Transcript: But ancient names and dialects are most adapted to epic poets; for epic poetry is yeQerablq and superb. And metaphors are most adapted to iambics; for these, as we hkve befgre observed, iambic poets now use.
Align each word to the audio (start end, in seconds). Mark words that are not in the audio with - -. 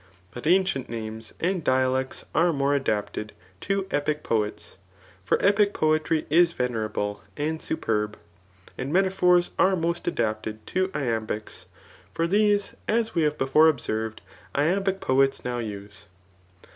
But 0.31 0.47
ancient 0.47 0.89
names 0.89 1.31
and 1.39 1.63
dialects 1.63 2.25
are 2.33 2.51
most 2.51 2.75
adapted 2.77 3.33
to 3.59 3.85
epic 3.91 4.23
poets; 4.23 4.77
for 5.23 5.37
epic 5.45 5.75
poetry 5.75 6.25
is 6.27 6.55
yeQerablq 6.55 7.19
and 7.37 7.61
superb. 7.61 8.17
And 8.79 8.91
metaphors 8.91 9.51
are 9.59 9.75
most 9.75 10.07
adapted 10.07 10.65
to 10.65 10.89
iambics; 10.95 11.67
for 12.15 12.25
these, 12.25 12.73
as 12.87 13.13
we 13.13 13.21
hkve 13.29 13.35
befgre 13.37 13.69
observed, 13.69 14.21
iambic 14.55 15.01
poets 15.01 15.45
now 15.45 15.59
use. 15.59 16.07